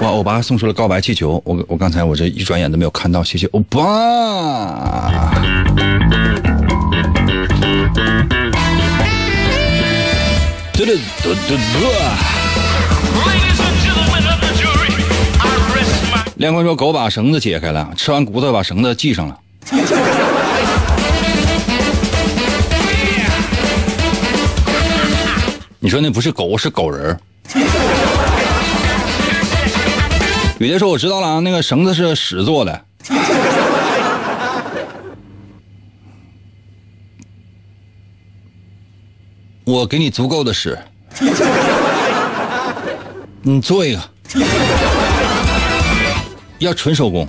[0.00, 3.80] 哇，欧巴送出了告白气球，我我刚才我这一转眼都没有看到，谢谢欧巴。
[10.72, 10.92] 嘟嘟
[11.22, 11.56] 嘟嘟嘟！
[16.36, 19.38] 亮坤说：“狗把绳子解开了，吃完骨头把绳子系上了。”
[25.82, 27.18] 你说那不是狗，是狗人
[30.58, 32.84] 雨蝶说：“我知道了啊，那个绳子是屎做的。
[39.64, 40.78] ”我给你足够的屎，
[43.40, 44.02] 你做一个，
[46.58, 47.26] 要纯手工。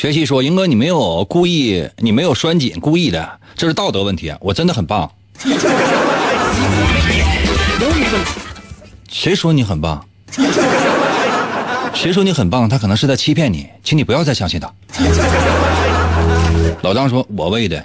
[0.00, 4.32] 学习说，英哥你没有故意，你没有拴紧，故意的，这是道德问题。
[4.40, 5.10] 我真的很棒。
[9.10, 10.02] 谁说你很棒？
[11.92, 12.66] 谁说你很棒？
[12.66, 14.72] 他可能是在欺骗你，请你不要再相信他。
[16.80, 17.84] 老张说，我喂的。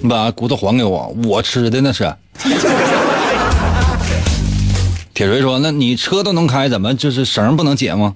[0.00, 2.14] 你把骨头还给我，我吃的那是。
[5.12, 8.14] 铁锤说：“那你车都能开，怎么就是绳不能解吗？”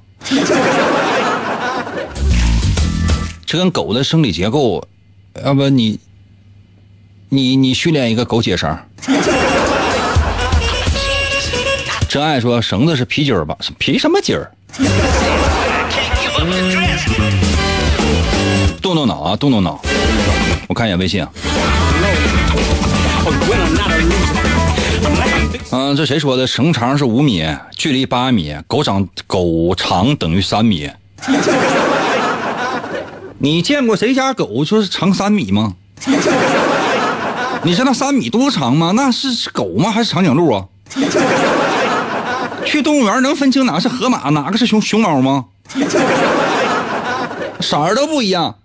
[3.49, 4.87] 这跟狗的生理结构，
[5.43, 5.99] 要不你，
[7.31, 8.79] 你你训练一个狗解绳。
[12.11, 13.57] 真爱说绳子是皮筋儿吧？
[13.79, 14.53] 皮什么筋儿？
[18.83, 19.81] 动动脑啊，动动脑。
[20.69, 21.33] 我看一眼微信啊。
[25.73, 26.47] 嗯，这谁说的？
[26.47, 30.91] 绳长是五米，距离八米，狗长狗长等于三米。
[33.41, 35.75] 你见过谁家狗说是长三米吗？
[37.63, 38.93] 你知道三米多长吗？
[38.97, 39.93] 那是狗吗？
[39.93, 40.65] 还是长颈鹿啊？
[42.65, 45.45] 去动物园能分清哪个是河马，哪个是熊熊猫吗？
[47.61, 48.57] 色儿都不一样。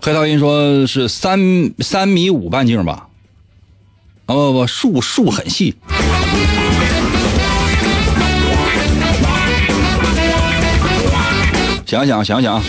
[0.00, 1.40] 黑桃音说是三
[1.80, 3.08] 三米五半径吧？
[4.26, 5.74] 哦不不，树树很细。
[11.88, 12.62] 想想想想，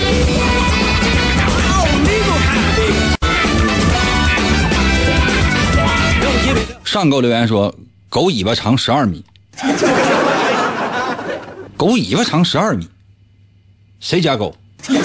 [6.86, 7.76] 上狗留言说
[8.08, 9.22] 狗尾巴长十二米，
[11.76, 12.88] 狗尾巴长十二米，
[14.00, 14.56] 谁家狗？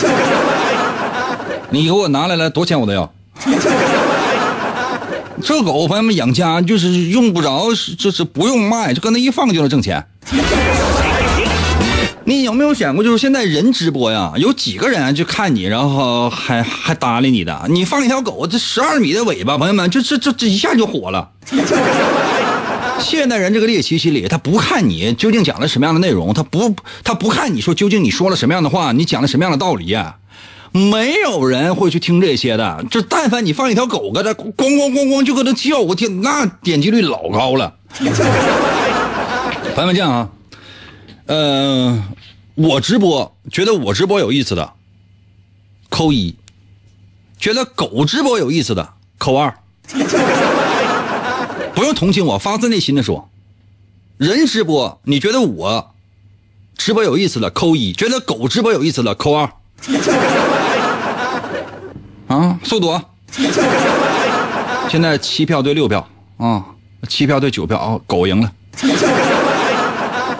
[1.70, 3.12] 你给我拿来了，多少钱我都要。
[5.42, 10.06] 这狗朋友们养家就是用不着，就是不用卖，就搁那一放就能挣钱。
[12.26, 17.66] 你有没有想过，就是现在人直播呀，有几个人就看你，然后还还搭理你的？
[17.68, 21.28] 你放一条狗，这十二米的尾巴，朋友们，这这这这一下就火了。
[22.98, 30.16] 现代人这个猎奇心理，他不看你究竟讲了什么样的内容，他不他不看你说究竟你说了什么样的话，你讲了什么样的道理呀？
[30.72, 32.84] 没有人会去听这些的。
[32.90, 37.74] 就但凡你放一条狗搁这咣咣咣咣就搁那叫，我天，那点击率老高了。
[39.76, 40.28] 朋友们，这样啊。
[41.26, 42.04] 呃，
[42.54, 44.72] 我直播觉得我直播有意思的，
[45.88, 46.34] 扣一；
[47.38, 49.54] 觉得狗直播有意思的，扣二。
[51.74, 53.28] 不用同情我，发自内心的说，
[54.16, 55.94] 人直播你觉得我
[56.76, 59.50] 直播有意思的，扣一；觉得狗直播有意思的，扣二。
[62.26, 63.00] 啊，速度！
[64.88, 66.64] 现在七票对六票啊，
[67.08, 68.52] 七票对九票啊，狗赢了。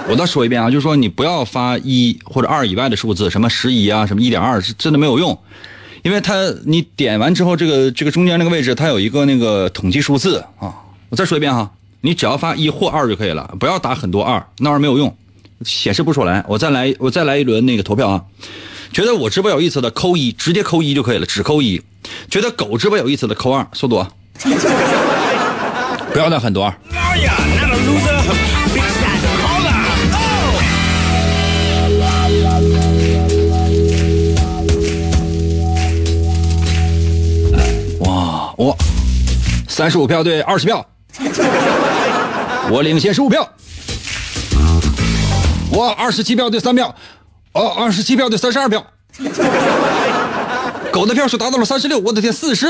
[0.07, 5.36] 我再说一遍啊，就是说你不要发一或者二以外的数字，什么十一啊，什么一点二，是真的没有用，
[6.02, 6.34] 因为它
[6.66, 10.74] 你点完之后，这个这个中间那个位置它有一个那个统计数字啊。
[11.09, 11.70] 我再说一遍哈，
[12.02, 15.16] 你只要发一或二就可以了，不要打很多二，那玩意没有用，
[15.64, 16.44] 显示不出来。
[16.48, 18.22] 我再来，我再来一轮那个投票啊，
[18.92, 21.80] 觉得我直播有意思的扣一，直接扣一就可以了，只扣一。
[22.28, 24.05] 觉得狗直播有意思的扣二，速度，
[26.12, 26.74] 不要打很多二。
[38.64, 38.74] 我
[39.68, 40.86] 三十五票对二十票，
[42.72, 43.46] 我领先十五票。
[45.70, 46.94] 我二十七票对三票，
[47.52, 48.82] 哦，二十七票对三十二票。
[50.90, 52.66] 狗的票数达到了三十六，我的天，四十。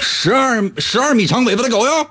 [0.00, 2.04] 十二十二米长尾巴的狗哟！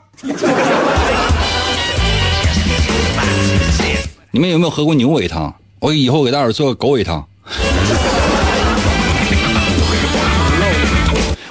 [4.31, 5.53] 你们有没有喝过牛尾汤？
[5.79, 7.27] 我以后给大伙做个狗尾汤。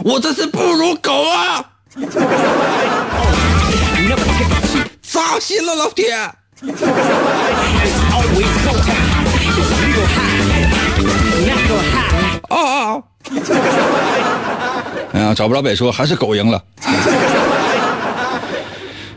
[0.06, 1.64] 我这是不如狗啊！
[5.02, 6.12] 扎心了，老铁！
[6.12, 6.30] 啊
[12.48, 13.02] 啊！
[15.12, 16.62] 哎呀，找不着北说还是狗赢了。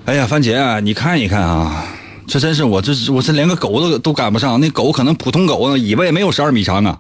[0.06, 1.86] 哎呀，番茄，你看一看啊，
[2.28, 6.98] 这真是我这我这连个狗都都赶不上，那狗可能普通狗尾巴也没有十二米长啊。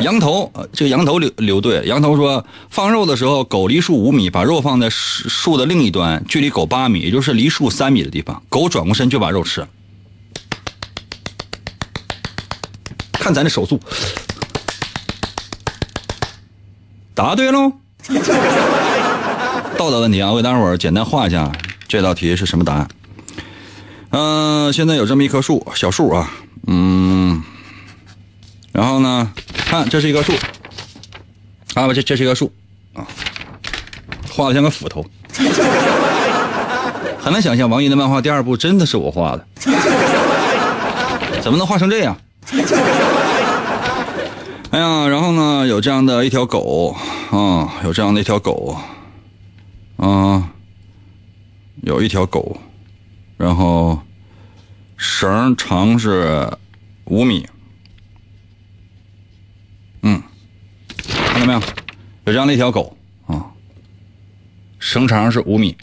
[0.00, 1.82] 羊头，这个羊头留留队。
[1.86, 8.42] 羊头说，放肉的时候，狗离树五米，把肉放在树的另一端，距离狗八米，也就是离树三米的地方。
[8.48, 9.66] 狗转过身就把肉吃。
[13.12, 13.80] 看咱这手速，
[17.14, 17.72] 答对喽。
[19.78, 21.50] 道德问题啊，我给大伙儿简单画一下
[21.88, 22.88] 这道题是什么答案。
[24.10, 26.30] 嗯，现在有这么一棵树，小树啊，
[26.66, 27.42] 嗯，
[28.74, 29.32] 然后呢？
[29.54, 30.32] 看，这是一棵树，
[31.74, 32.52] 啊不，这这是一棵树，
[32.92, 33.06] 啊，
[34.32, 35.06] 画的像个斧头，
[37.22, 39.46] 很难想象王云的漫画第二部真的是我画的，
[41.40, 42.16] 怎么能画成这样？
[44.70, 46.96] 哎呀，然后呢，有这样的一条狗，
[47.30, 48.76] 啊，有这样的一条狗，
[49.98, 50.50] 啊，
[51.82, 52.60] 有一条狗，
[53.36, 54.00] 然后
[54.96, 56.50] 绳长是
[57.04, 57.46] 五米。
[60.06, 60.22] 嗯，
[61.08, 61.60] 看到没有？
[62.24, 63.44] 有这样的一条狗啊，
[64.78, 65.76] 绳长是五米。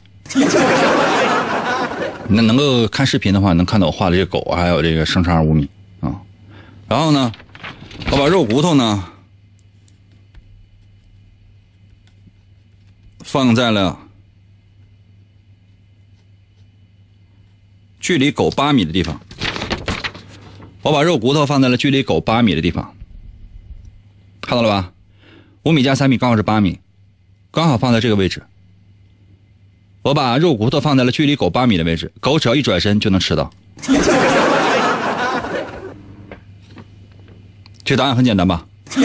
[2.27, 6.19] 那能够看视频的话，能看到我画的这个狗，还有这个绳长五米啊。
[6.87, 7.31] 然后呢，
[8.09, 9.05] 我把肉骨头呢
[13.23, 13.99] 放在了
[17.99, 19.21] 距离狗八米的地方。
[20.81, 22.95] 我把肉骨头放在了距离狗八米的地方，
[24.41, 24.91] 看到了吧？
[25.63, 26.79] 五米加三米刚好是八米，
[27.51, 28.41] 刚好放在这个位置。
[30.01, 33.51] 我把肉骨头放在了距离狗八米的位置，狗只要一转身就能吃到。
[37.83, 38.65] 这答案很简单吧？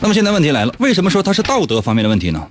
[0.00, 2.46] 那么现在问题来了，为什么说它是道德方面的问题呢？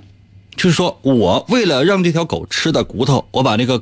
[0.57, 3.81] 就是说我为了让这条狗吃的骨头，我把这个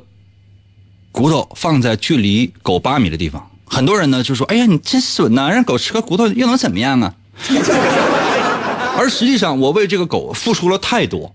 [1.10, 3.50] 骨头放在距离狗八米的地方。
[3.66, 7.14] 很多人呢就说：“哎呀，你真损呐，让狗吃个骨头又能怎么样啊？”
[8.96, 11.34] 而实际上，我为这个狗付出了太多。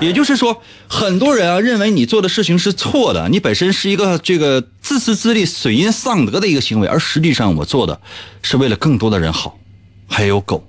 [0.00, 8.00] 也就是说，很多人啊认为你做的事情是错的，你本身是一个这个自私自利、损阴丧德的一个行为，而实际上我做的
[8.42, 9.58] 是为了更多的人好，
[10.06, 10.66] 还有狗。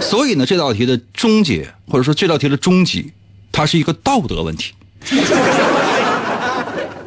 [0.00, 3.12] 所以呢，这道题的终结，或者说这道题的终极，
[3.50, 4.74] 它是一个道德问题。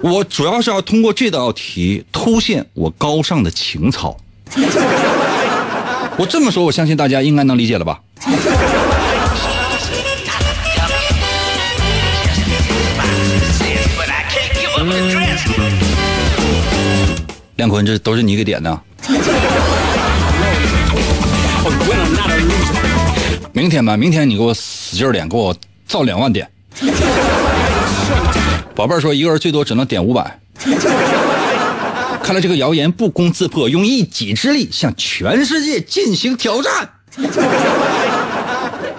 [0.02, 4.16] 我主要是要通过这道题凸显我高尚的情操。
[6.18, 8.00] 我这么说，我相信大家应该能理解了吧？
[17.56, 18.80] 亮坤，这都是你给点的。
[23.52, 25.56] 明天吧，明天你给我使劲点，给我
[25.88, 26.48] 造两万点。
[28.78, 30.40] 宝贝儿说，一个人最多只能点五百。
[32.22, 36.88] 看来这个谣言不攻自破，用一己之力向全世界进行挑战。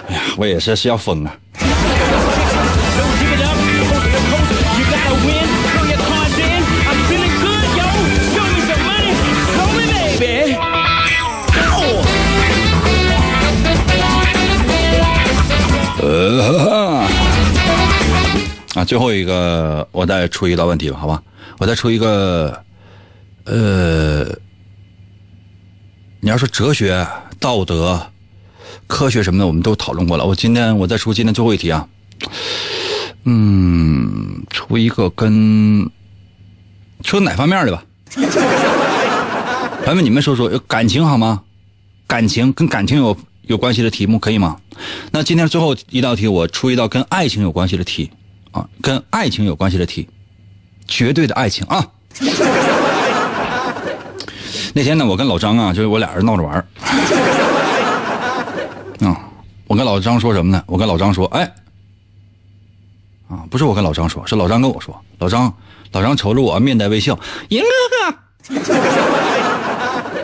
[0.09, 1.33] 哎呀，我也是是要疯啊！
[18.85, 21.21] 最后一个，我再出一道问题吧，好吧？
[21.57, 22.63] 我再出一个，
[23.45, 24.25] 呃，
[26.21, 27.07] 你要说哲学、
[27.39, 28.01] 道德、
[28.87, 30.25] 科学什么的，我们都讨论过了。
[30.25, 31.87] 我今天我再出今天最后一题啊，
[33.25, 35.89] 嗯，出一个跟
[37.03, 37.83] 出哪方面的吧？
[39.85, 41.43] 朋友们，你们说说，感情好吗？
[42.07, 44.59] 感情跟感情有有关系的题目可以吗？
[45.11, 48.09] 那今天最后一道题，我出一道跟爱情有关系的题
[48.51, 50.09] 啊，跟爱情有关系的题，
[50.87, 51.85] 绝对的爱情啊。
[54.73, 56.65] 那天呢，我跟老张啊，就是我俩人闹着玩儿
[59.01, 59.29] 啊。
[59.67, 60.63] 我跟老张说什么呢？
[60.65, 61.53] 我跟老张说，哎，
[63.27, 64.99] 啊，不是我跟老张说，是老张跟我说。
[65.19, 65.53] 老张，
[65.91, 67.19] 老张瞅着我，面带微笑，
[67.49, 67.67] 银哥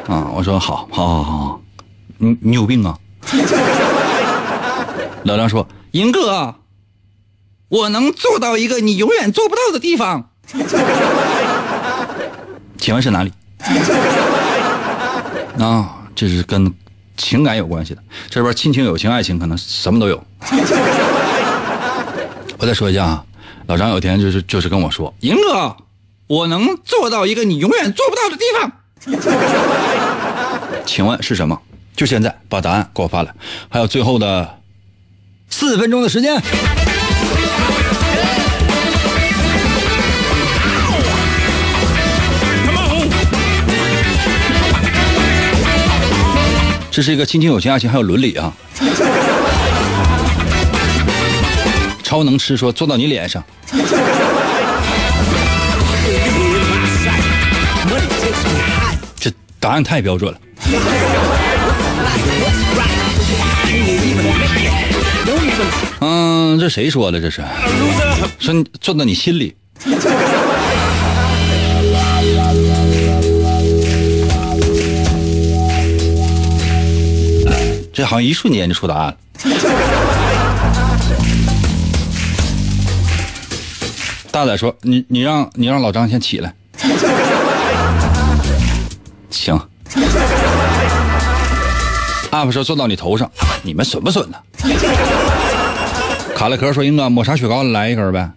[0.07, 0.13] 哥。
[0.13, 1.61] 啊，我说好，好，好，好，
[2.17, 2.97] 你你有病啊？
[5.26, 6.55] 老张说：“银哥，
[7.70, 10.30] 我能做到一个你永远做不到的地方。
[12.78, 13.32] 请问是哪里？
[15.59, 16.72] 啊，这是跟
[17.18, 18.03] 情感有关系的。
[18.30, 20.24] 这边亲情、友情、爱情，可能什么都有。
[22.57, 23.26] 我再说一下啊，
[23.68, 25.76] 老张有天就是就是跟我说，银哥，
[26.28, 28.72] 我能做到一个你永远做不到的地方。
[30.86, 31.59] 请问是什么？
[31.95, 33.34] 就现在把答案给我发来。
[33.70, 34.57] 还有最后的。”
[35.49, 36.36] 四分钟的时间，
[46.95, 48.53] 这是一个亲情、友情、爱情，还有伦理啊！
[52.01, 53.43] 超能吃说坐到你脸上，
[59.19, 59.29] 这
[59.59, 60.39] 答案太标准了。
[65.99, 67.19] 嗯，这谁说的？
[67.19, 67.43] 这是
[68.39, 69.53] 说坐到你心里。
[77.95, 79.15] 这好像一瞬间就出答案了。
[84.29, 86.53] 大胆说：“你你让你让老张先起来。
[89.31, 89.57] ”行。
[92.31, 93.31] up 说坐到你头上，
[93.63, 94.37] 你们损不损呢？
[96.35, 98.29] 卡了壳说：“英哥抹茶雪糕来一根呗。”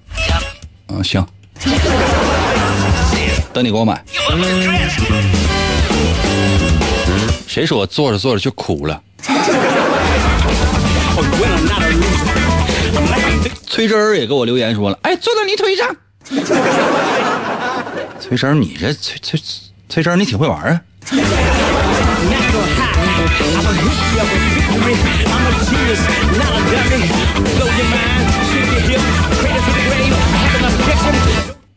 [0.86, 1.26] 嗯，行，
[3.52, 4.00] 等你给我买。
[7.48, 9.02] 谁说我坐着坐着就哭了？
[13.66, 15.95] 崔真儿也给我留言说了，哎，坐到你腿上。
[18.21, 19.41] 崔真儿，你这崔崔
[19.89, 20.81] 崔真儿，你挺会玩啊。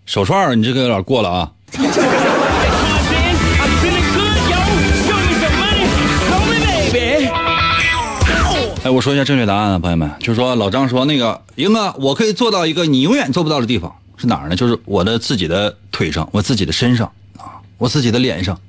[0.05, 1.51] 手串儿，你这个有点过了啊。
[8.91, 14.55] 我说一下正确答案啊，朋友们，就是说老张说那个英哥，我可以做到一个你永远做不到的地方，是哪儿呢？
[14.55, 18.59] 就是我的自己的腿上，我自己的身上啊，我自己的脸上，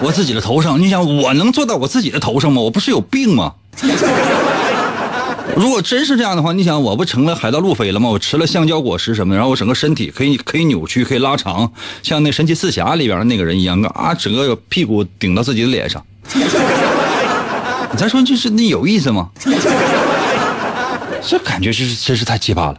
[0.00, 0.80] 我自己的头上。
[0.80, 2.60] 你想，我能做到我自己的头上吗？
[2.60, 3.54] 我不是有病吗？
[5.54, 8.08] 如果真是这样的话，你想，我不成了海盗路飞了吗？
[8.08, 11.72] 我吃了橡胶果实什么的，然后我整个身体可以可以扭曲，可以拉长，
[12.02, 16.04] 像那神奇四侠里边的那个人一样，啊，整个屁股顶到自己的脸上。
[17.96, 19.28] 咱说就是那有意思吗？
[21.24, 22.78] 这感觉就是真是太奇葩了。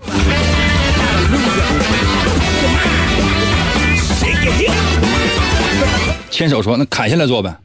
[6.30, 7.56] 牵手说：“那砍下来做呗。”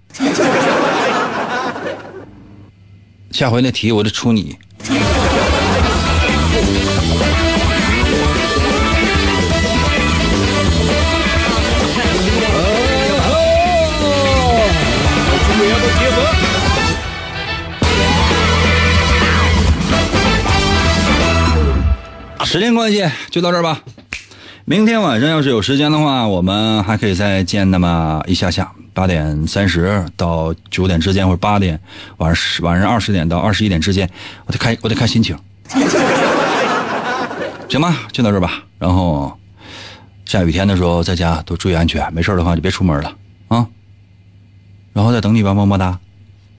[3.30, 4.56] 下回那题我就出你。
[22.48, 23.82] 时间关系就到这儿吧。
[24.64, 31.78] 明天晚上要是有时间的话，我们还可以再见那么一下下，八点三十到九点之间，或者八点
[32.16, 34.08] 晚上十晚上二十点到二十一点之间，
[34.46, 35.38] 我得看我得看心情，
[37.68, 37.94] 行吧？
[38.12, 38.64] 就到这儿吧。
[38.78, 39.38] 然后
[40.24, 43.14] 下雨天的时候在家多注意安全，没事的话就别出门了
[43.48, 43.66] 啊。
[44.94, 45.98] 然后再等你吧，么么哒。